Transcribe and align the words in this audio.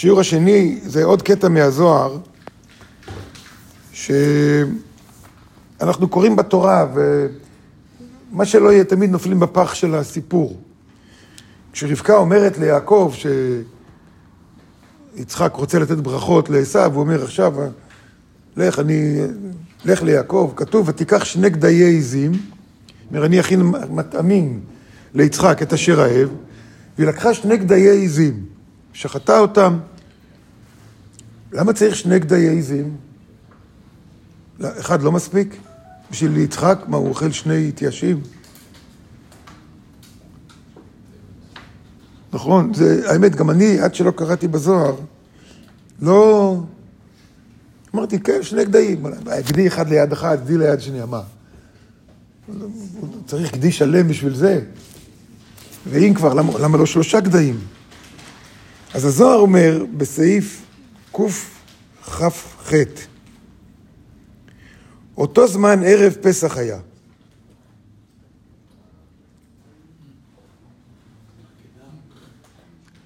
השיעור 0.00 0.20
השני 0.20 0.80
זה 0.82 1.04
עוד 1.04 1.22
קטע 1.22 1.48
מהזוהר, 1.48 2.18
שאנחנו 3.92 4.18
קוראים 6.08 6.36
בתורה, 6.36 6.86
ומה 6.94 8.44
שלא 8.44 8.72
יהיה, 8.72 8.84
תמיד 8.84 9.10
נופלים 9.10 9.40
בפח 9.40 9.74
של 9.74 9.94
הסיפור. 9.94 10.56
כשרבקה 11.72 12.16
אומרת 12.16 12.58
ליעקב 12.58 13.12
שיצחק 15.16 15.54
רוצה 15.54 15.78
לתת 15.78 15.96
ברכות 15.96 16.50
לעשו, 16.50 16.84
הוא 16.84 17.00
אומר 17.00 17.24
עכשיו, 17.24 17.54
לך, 18.56 18.78
אני, 18.78 19.20
לך 19.84 20.02
ליעקב, 20.02 20.52
כתוב, 20.56 20.88
ותיקח 20.88 21.24
שני 21.24 21.50
גדיי 21.50 21.98
עזים, 21.98 22.32
אומר, 23.10 23.26
אני 23.26 23.40
אכין 23.40 23.60
מטעמים 23.90 24.60
ליצחק 25.14 25.62
את 25.62 25.72
אשר 25.72 26.02
אהב, 26.02 26.28
והיא 26.98 27.08
לקחה 27.08 27.34
שני 27.34 27.56
גדיי 27.56 28.04
עזים, 28.04 28.59
שחטה 28.92 29.38
אותם. 29.38 29.78
למה 31.52 31.72
צריך 31.72 31.96
שני 31.96 32.18
גדיי 32.18 32.58
עזים? 32.58 32.96
אחד 34.62 35.02
לא 35.02 35.12
מספיק? 35.12 35.56
בשביל 36.10 36.36
יצחק? 36.36 36.78
מה, 36.88 36.96
הוא 36.96 37.08
אוכל 37.08 37.30
שני 37.30 37.68
התיישים? 37.68 38.20
נכון, 42.32 42.74
זה, 42.74 43.10
האמת, 43.10 43.36
גם 43.36 43.50
אני, 43.50 43.80
עד 43.80 43.94
שלא 43.94 44.10
קראתי 44.10 44.48
בזוהר, 44.48 44.96
לא... 46.02 46.56
אמרתי, 47.94 48.20
כן, 48.20 48.42
שני 48.42 48.64
גדיים, 48.64 49.06
גדי 49.46 49.66
אחד 49.66 49.88
ליד 49.88 50.12
אחד, 50.12 50.38
גדי 50.44 50.58
ליד 50.58 50.80
שני, 50.80 50.98
מה? 51.08 51.22
צריך 53.26 53.52
גדי 53.52 53.72
שלם 53.72 54.08
בשביל 54.08 54.34
זה. 54.34 54.60
ואם 55.90 56.14
כבר, 56.14 56.34
למה, 56.34 56.58
למה 56.58 56.78
לא 56.78 56.86
שלושה 56.86 57.20
גדיים? 57.20 57.60
אז 58.94 59.04
הזוהר 59.04 59.38
אומר 59.38 59.84
בסעיף 59.96 60.66
קכ"ח, 61.12 62.72
אותו 65.16 65.48
זמן 65.48 65.80
ערב 65.84 66.12
פסח 66.22 66.56
היה. 66.56 66.78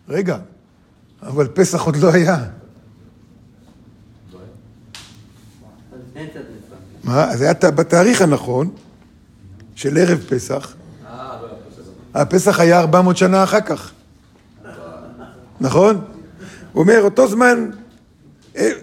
רגע, 0.08 0.38
אבל 1.22 1.48
פסח 1.48 1.82
עוד 1.82 1.96
לא 1.96 2.12
היה. 2.12 2.48
מה? 7.04 7.36
זה 7.36 7.44
היה 7.44 7.70
בתאריך 7.70 8.22
הנכון, 8.22 8.70
של 9.74 9.98
ערב 9.98 10.18
פסח. 10.28 10.74
הפסח 12.14 12.60
היה 12.60 12.80
400 12.80 13.16
שנה 13.16 13.44
אחר 13.44 13.60
כך. 13.60 13.92
נכון? 15.64 16.04
הוא 16.72 16.82
אומר, 16.82 17.00
אותו 17.02 17.28
זמן, 17.28 17.70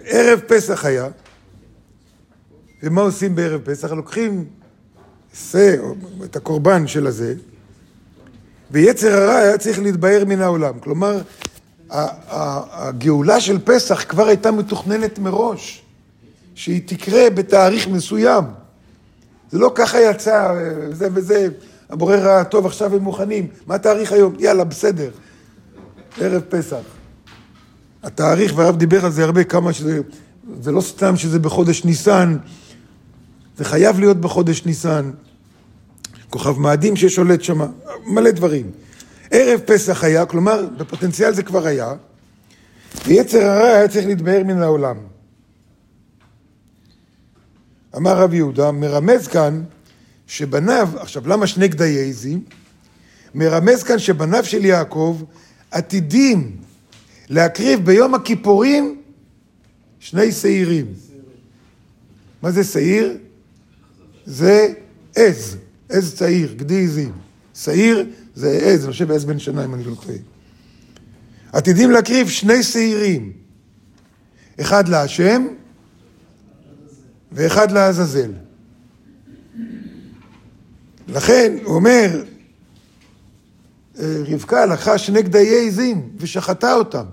ערב 0.04 0.40
פסח 0.46 0.84
היה, 0.84 1.08
ומה 2.82 3.00
עושים 3.00 3.34
בערב 3.34 3.60
פסח? 3.64 3.92
לוקחים 3.92 4.44
שא, 5.34 5.76
את 6.24 6.36
הקורבן 6.36 6.86
של 6.86 7.06
הזה, 7.06 7.34
ויצר 8.70 9.14
הרע 9.14 9.36
היה 9.36 9.58
צריך 9.58 9.78
להתבהר 9.78 10.24
מן 10.24 10.40
העולם. 10.40 10.78
כלומר, 10.78 11.20
הגאולה 11.90 13.40
של 13.40 13.58
פסח 13.64 14.04
כבר 14.08 14.26
הייתה 14.26 14.50
מתוכננת 14.50 15.18
מראש, 15.18 15.82
שהיא 16.54 16.82
תקרה 16.86 17.30
בתאריך 17.30 17.88
מסוים. 17.88 18.44
זה 19.50 19.58
לא 19.58 19.72
ככה 19.74 20.00
יצא, 20.00 20.54
זה 20.92 21.08
וזה, 21.14 21.48
הבורר 21.90 22.26
ראה, 22.26 22.44
טוב, 22.44 22.66
עכשיו 22.66 22.94
הם 22.94 23.02
מוכנים, 23.02 23.46
מה 23.66 23.74
התאריך 23.74 24.12
היום? 24.12 24.34
יאללה, 24.38 24.64
בסדר. 24.64 25.10
ערב 26.20 26.42
פסח. 26.48 26.82
התאריך, 28.02 28.52
והרב 28.56 28.76
דיבר 28.76 29.04
על 29.04 29.12
זה 29.12 29.24
הרבה, 29.24 29.44
כמה 29.44 29.72
שזה, 29.72 30.00
זה 30.60 30.72
לא 30.72 30.80
סתם 30.80 31.16
שזה 31.16 31.38
בחודש 31.38 31.84
ניסן, 31.84 32.36
זה 33.56 33.64
חייב 33.64 34.00
להיות 34.00 34.16
בחודש 34.16 34.66
ניסן. 34.66 35.10
כוכב 36.30 36.58
מאדים 36.58 36.96
ששולט 36.96 37.42
שם, 37.42 37.60
מלא 38.06 38.30
דברים. 38.30 38.70
ערב 39.30 39.60
פסח 39.60 40.04
היה, 40.04 40.26
כלומר, 40.26 40.66
בפוטנציאל 40.76 41.34
זה 41.34 41.42
כבר 41.42 41.66
היה, 41.66 41.92
ויצר 43.06 43.44
הרע 43.44 43.68
היה 43.68 43.88
צריך 43.88 44.06
להתבהר 44.06 44.44
מן 44.44 44.62
העולם. 44.62 44.96
אמר 47.96 48.18
רב 48.18 48.34
יהודה, 48.34 48.72
מרמז 48.72 49.26
כאן 49.26 49.62
שבניו, 50.26 50.88
עכשיו 50.96 51.28
למה 51.28 51.46
שני 51.46 51.68
גדיי 51.68 52.08
עזים? 52.08 52.44
מרמז 53.34 53.82
כאן 53.82 53.98
שבניו 53.98 54.44
של 54.44 54.64
יעקב 54.64 55.22
עתידים 55.72 56.56
להקריב 57.28 57.84
ביום 57.84 58.14
הכיפורים 58.14 59.00
שני 60.00 60.32
שעירים. 60.32 60.86
מה 62.42 62.50
זה 62.50 62.64
שעיר? 62.64 63.18
זה 64.24 64.72
עז. 65.16 65.56
עז 65.88 66.14
צעיר, 66.14 66.54
גדי 66.56 66.84
עזים. 66.84 67.12
שעיר 67.54 68.06
זה 68.34 68.50
עז, 68.62 68.84
אני 68.84 68.92
חושב 68.92 69.10
עז 69.10 69.24
בן 69.24 69.38
שנה 69.38 69.64
אם 69.64 69.74
אני 69.74 69.84
לא 69.84 69.94
טועה. 69.94 70.16
עתידים 71.52 71.90
להקריב 71.90 72.28
שני 72.28 72.62
שעירים, 72.62 73.32
אחד 74.60 74.88
להשם 74.88 75.46
ואחד 77.32 77.70
לעזאזל. 77.70 78.32
לכן, 81.08 81.56
הוא 81.64 81.74
אומר, 81.74 82.24
רבקה 84.00 84.66
לקחה 84.66 84.98
שני 84.98 85.22
גדיי 85.22 85.68
עזים 85.68 86.08
ושחטה 86.16 86.74
אותם. 86.74 87.04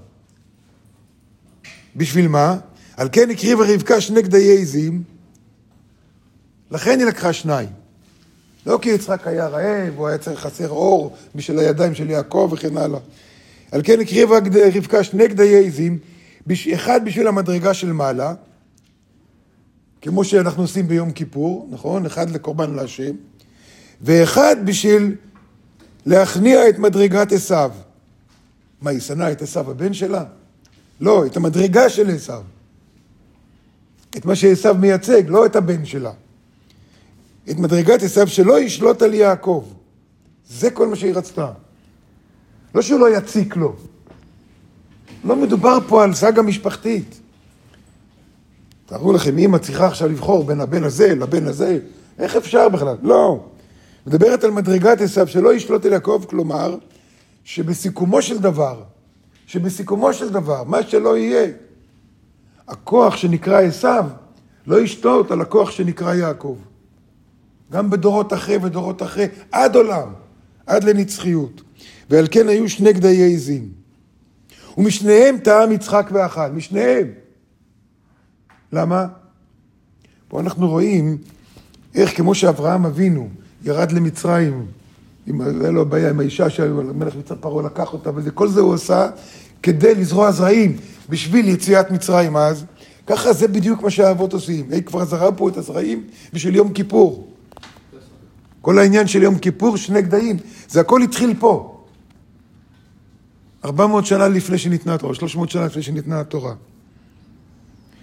בשביל 1.95 2.27
מה? 2.27 2.57
על 2.97 3.09
כן 3.11 3.29
הקריבה 3.29 3.65
רבקה 3.73 4.01
שני 4.01 4.21
גדיי 4.21 4.61
עזים, 4.61 5.03
לכן 6.71 6.99
היא 6.99 7.07
לקחה 7.07 7.33
שניים. 7.33 7.69
לא 8.65 8.79
כי 8.81 8.89
יצחק 8.89 9.27
היה 9.27 9.47
רעב, 9.47 9.93
הוא 9.95 10.07
היה 10.07 10.17
צריך 10.17 10.39
חסר 10.39 10.69
אור 10.69 11.15
בשביל 11.35 11.59
הידיים 11.59 11.95
של 11.95 12.09
יעקב 12.09 12.49
וכן 12.51 12.77
הלאה. 12.77 12.99
על 13.71 13.81
כן 13.83 13.99
הקריבה 13.99 14.37
רבקה 14.75 15.03
שני 15.03 15.27
גדיי 15.27 15.67
עזים, 15.67 15.97
אחד 16.73 17.05
בשביל 17.05 17.27
המדרגה 17.27 17.73
של 17.73 17.93
מעלה, 17.93 18.33
כמו 20.01 20.23
שאנחנו 20.23 20.63
עושים 20.63 20.87
ביום 20.87 21.11
כיפור, 21.11 21.67
נכון? 21.71 22.05
אחד 22.05 22.29
לקורבן 22.29 22.73
להשם, 22.73 23.11
ואחד 24.01 24.55
בשביל 24.65 25.15
להכניע 26.05 26.69
את 26.69 26.79
מדרגת 26.79 27.31
עשיו. 27.31 27.71
מה, 28.81 28.89
היא 28.89 28.99
שנאה 28.99 29.31
את 29.31 29.41
עשיו 29.41 29.71
הבן 29.71 29.93
שלה? 29.93 30.23
לא, 31.01 31.25
את 31.25 31.37
המדרגה 31.37 31.89
של 31.89 32.09
עשיו. 32.09 32.41
את 34.17 34.25
מה 34.25 34.35
שעשיו 34.35 34.75
מייצג, 34.79 35.23
לא 35.27 35.45
את 35.45 35.55
הבן 35.55 35.85
שלה. 35.85 36.11
את 37.49 37.59
מדרגת 37.59 38.03
עשיו 38.03 38.27
שלא 38.27 38.59
ישלוט 38.59 39.01
על 39.01 39.13
יעקב. 39.13 39.65
זה 40.49 40.71
כל 40.71 40.87
מה 40.87 40.95
שהיא 40.95 41.13
רצתה. 41.13 41.51
לא 42.75 42.81
שהוא 42.81 42.99
לא 42.99 43.17
יציק 43.17 43.55
לו. 43.55 43.75
לא 45.23 45.35
מדובר 45.35 45.77
פה 45.87 46.03
על 46.03 46.13
סאגה 46.13 46.41
משפחתית. 46.41 47.19
תארו 48.85 49.13
לכם, 49.13 49.37
אמא 49.37 49.57
צריכה 49.57 49.87
עכשיו 49.87 50.09
לבחור 50.09 50.43
בין 50.43 50.61
הבן 50.61 50.83
הזה 50.83 51.15
לבן 51.15 51.47
הזה, 51.47 51.79
איך 52.19 52.35
אפשר 52.35 52.69
בכלל? 52.69 52.95
לא. 53.03 53.43
מדברת 54.07 54.43
על 54.43 54.51
מדרגת 54.51 55.01
עשיו 55.01 55.27
שלא 55.27 55.53
ישלוט 55.53 55.85
על 55.85 55.93
יעקב, 55.93 56.23
כלומר, 56.29 56.77
שבסיכומו 57.43 58.21
של 58.21 58.37
דבר, 58.37 58.83
שבסיכומו 59.45 60.13
של 60.13 60.29
דבר, 60.29 60.63
מה 60.63 60.83
שלא 60.83 61.17
יהיה, 61.17 61.47
הכוח 62.67 63.17
שנקרא 63.17 63.61
עשיו 63.61 64.05
לא 64.67 64.81
ישלוט 64.81 65.31
על 65.31 65.41
הכוח 65.41 65.71
שנקרא 65.71 66.13
יעקב. 66.13 66.57
גם 67.71 67.89
בדורות 67.89 68.33
אחרי 68.33 68.57
ודורות 68.57 69.03
אחרי, 69.03 69.27
עד 69.51 69.75
עולם, 69.75 70.13
עד 70.67 70.83
לנצחיות. 70.83 71.61
ועל 72.09 72.27
כן 72.31 72.49
היו 72.49 72.69
שני 72.69 72.93
גדיי 72.93 73.33
עזים. 73.33 73.69
ומשניהם 74.77 75.37
טעם 75.37 75.71
יצחק 75.71 76.09
ואכל, 76.13 76.51
משניהם. 76.51 77.07
למה? 78.73 79.07
פה 80.27 80.39
אנחנו 80.39 80.69
רואים 80.69 81.17
איך 81.95 82.17
כמו 82.17 82.35
שאברהם 82.35 82.85
אבינו 82.85 83.29
ירד 83.63 83.91
למצרים, 83.91 84.65
היה 85.39 85.71
לו 85.71 85.85
בעיה 85.85 86.09
עם 86.09 86.19
האישה 86.19 86.49
שהמלך 86.49 87.15
מצרים 87.15 87.39
פרעה 87.41 87.65
לקח 87.65 87.93
אותה, 87.93 88.09
וזה, 88.15 88.31
כל 88.31 88.47
זה 88.47 88.61
הוא 88.61 88.73
עשה 88.73 89.09
כדי 89.63 89.95
לזרוע 89.95 90.31
זרעים 90.31 90.77
בשביל 91.09 91.47
יציאת 91.47 91.91
מצרים 91.91 92.37
אז. 92.37 92.65
ככה 93.07 93.33
זה 93.33 93.47
בדיוק 93.47 93.81
מה 93.81 93.89
שהאבות 93.89 94.33
עושים. 94.33 94.65
הם 94.71 94.81
כבר 94.81 95.05
זרעו 95.05 95.37
פה 95.37 95.49
את 95.49 95.57
הזרעים 95.57 96.03
בשביל 96.33 96.55
יום 96.55 96.73
כיפור. 96.73 97.27
כל 98.61 98.79
העניין 98.79 99.07
של 99.07 99.23
יום 99.23 99.37
כיפור, 99.37 99.77
שני 99.77 100.01
גדיים, 100.01 100.37
זה 100.69 100.79
הכל 100.79 101.01
התחיל 101.01 101.33
פה. 101.39 101.79
400 103.65 104.05
שנה 104.05 104.27
לפני 104.27 104.57
שניתנה 104.57 104.93
התורה, 104.93 105.15
300 105.15 105.49
שנה 105.49 105.65
לפני 105.65 105.81
שניתנה 105.81 106.19
התורה. 106.19 106.53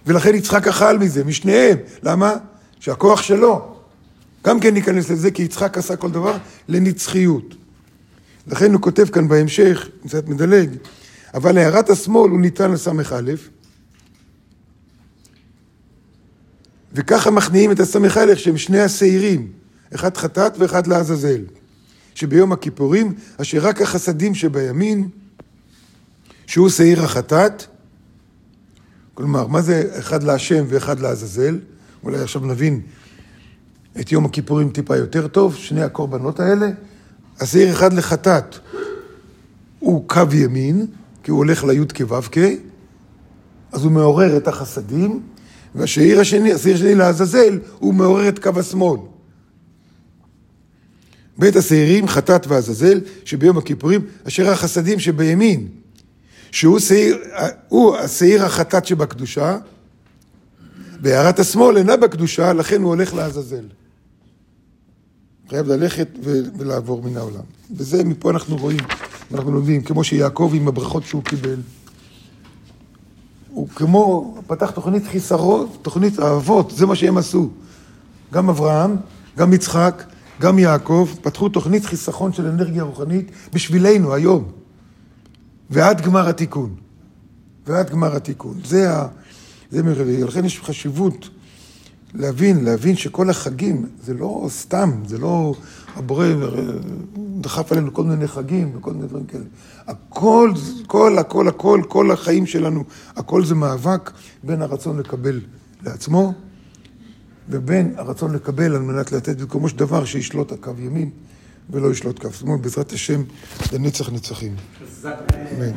ולכן 0.05 0.35
יצחק 0.35 0.67
אכל 0.67 0.97
מזה, 0.97 1.23
משניהם. 1.23 1.77
למה? 2.03 2.33
שהכוח 2.79 3.21
שלו. 3.21 3.76
גם 4.45 4.59
כן 4.59 4.73
ניכנס 4.73 5.09
לזה, 5.09 5.31
כי 5.31 5.43
יצחק 5.43 5.77
עשה 5.77 5.95
כל 5.95 6.11
דבר 6.11 6.37
לנצחיות. 6.67 7.55
לכן 8.47 8.73
הוא 8.73 8.81
כותב 8.81 9.05
כאן 9.05 9.27
בהמשך, 9.27 9.89
קצת 10.03 10.27
מדלג, 10.27 10.69
אבל 11.33 11.57
הערת 11.57 11.89
השמאל 11.89 12.31
הוא 12.31 12.39
ניתן 12.39 12.71
לס"א, 12.71 13.33
וככה 16.93 17.31
מכניעים 17.31 17.71
את 17.71 17.79
הס"א 17.79 18.35
שהם 18.35 18.57
שני 18.57 18.79
השעירים, 18.79 19.51
אחד 19.95 20.17
חטאת 20.17 20.53
ואחד 20.57 20.87
לעזאזל, 20.87 21.41
שביום 22.15 22.51
הכיפורים, 22.51 23.13
אשר 23.37 23.57
רק 23.61 23.81
החסדים 23.81 24.35
שבימין, 24.35 25.09
שהוא 26.47 26.69
שעיר 26.69 27.03
החטאת, 27.03 27.63
כלומר, 29.13 29.47
מה 29.47 29.61
זה 29.61 29.89
אחד 29.99 30.23
להשם 30.23 30.65
ואחד 30.67 30.99
לעזאזל? 30.99 31.59
אולי 32.03 32.19
עכשיו 32.19 32.41
נבין 32.45 32.81
את 33.99 34.11
יום 34.11 34.25
הכיפורים 34.25 34.69
טיפה 34.69 34.97
יותר 34.97 35.27
טוב, 35.27 35.55
שני 35.55 35.83
הקורבנות 35.83 36.39
האלה. 36.39 36.69
השעיר 37.39 37.73
אחד 37.73 37.93
לחטאת 37.93 38.55
הוא 39.79 40.07
קו 40.07 40.21
ימין, 40.33 40.85
כי 41.23 41.31
הוא 41.31 41.37
הולך 41.37 41.63
ליוד 41.63 41.91
כו"ק, 41.91 42.37
אז 43.71 43.83
הוא 43.83 43.91
מעורר 43.91 44.37
את 44.37 44.47
החסדים, 44.47 45.21
והשעיר 45.75 46.19
השני, 46.19 46.53
השעיר 46.53 46.75
השני 46.75 46.95
לעזאזל, 46.95 47.59
הוא 47.79 47.93
מעורר 47.93 48.29
את 48.29 48.39
קו 48.39 48.59
השמאל. 48.59 48.99
בית 51.37 51.55
השעירים, 51.55 52.07
חטאת 52.07 52.47
ועזאזל, 52.47 53.01
שביום 53.25 53.57
הכיפורים, 53.57 54.01
אשר 54.27 54.49
החסדים 54.49 54.99
שבימין, 54.99 55.67
שהוא 56.51 56.79
שעיר, 56.79 57.17
הוא 57.67 57.97
השעיר 57.97 58.45
החטאת 58.45 58.85
שבקדושה, 58.85 59.57
והערת 61.01 61.39
השמאל 61.39 61.77
אינה 61.77 61.97
בקדושה, 61.97 62.53
לכן 62.53 62.81
הוא 62.81 62.89
הולך 62.89 63.13
לעזאזל. 63.13 63.65
חייב 65.49 65.67
ללכת 65.67 66.07
ולעבור 66.57 67.01
מן 67.03 67.17
העולם. 67.17 67.43
וזה, 67.71 68.03
מפה 68.03 68.31
אנחנו 68.31 68.57
רואים, 68.57 68.79
אנחנו 69.31 69.51
לומדים, 69.51 69.81
כמו 69.81 70.03
שיעקב 70.03 70.51
עם 70.55 70.67
הברכות 70.67 71.03
שהוא 71.03 71.23
קיבל. 71.23 71.59
הוא 73.49 73.67
כמו, 73.69 74.35
פתח 74.47 74.71
תוכנית 74.71 75.03
חיסרון, 75.05 75.67
תוכנית 75.81 76.19
אהבות, 76.19 76.73
זה 76.75 76.85
מה 76.85 76.95
שהם 76.95 77.17
עשו. 77.17 77.49
גם 78.33 78.49
אברהם, 78.49 78.95
גם 79.37 79.53
יצחק, 79.53 80.03
גם 80.41 80.59
יעקב, 80.59 81.09
פתחו 81.21 81.49
תוכנית 81.49 81.85
חיסכון 81.85 82.33
של 82.33 82.47
אנרגיה 82.47 82.83
רוחנית 82.83 83.31
בשבילנו 83.53 84.13
היום. 84.13 84.51
ועד 85.69 86.01
גמר 86.01 86.29
התיקון. 86.29 86.75
ועד 87.67 87.89
גמר 87.89 88.15
התיקון. 88.15 88.59
זה 88.65 88.93
ה... 88.93 89.07
זה 89.71 89.83
מרבי. 89.83 90.23
לכן 90.23 90.45
יש 90.45 90.59
חשיבות 90.59 91.29
להבין, 92.17 92.63
להבין 92.63 92.95
שכל 92.95 93.29
החגים 93.29 93.85
זה 94.03 94.13
לא 94.13 94.45
סתם, 94.49 94.91
זה 95.05 95.17
לא 95.17 95.53
הבורא 95.95 96.27
דחף 97.41 97.71
עלינו 97.71 97.93
כל 97.93 98.03
מיני 98.03 98.27
חגים 98.27 98.71
וכל 98.75 98.93
מיני 98.93 99.07
דברים 99.07 99.25
כאלה. 99.25 99.43
הכל, 99.87 100.51
כל, 100.87 101.17
הכל, 101.17 101.47
הכל, 101.47 101.81
כל 101.87 102.11
החיים 102.11 102.45
שלנו, 102.45 102.83
הכל 103.15 103.45
זה 103.45 103.55
מאבק 103.55 104.11
בין 104.43 104.61
הרצון 104.61 104.99
לקבל 104.99 105.41
לעצמו 105.83 106.33
ובין 107.49 107.93
הרצון 107.97 108.33
לקבל 108.33 108.75
על 108.75 108.81
מנת 108.81 109.11
לתת 109.11 109.37
במקומו 109.41 109.69
של 109.69 109.77
דבר 109.77 110.05
שישלוט 110.05 110.51
הקו 110.51 110.71
ימין 110.79 111.09
ולא 111.69 111.91
ישלוט 111.91 112.19
קו 112.19 112.33
שמאל, 112.33 112.57
בעזרת 112.57 112.91
השם 112.91 113.23
לנצח 113.73 114.09
נצחים. 114.09 114.55
אמן. 115.05 115.71